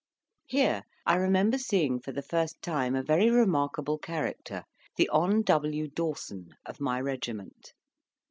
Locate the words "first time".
2.23-2.95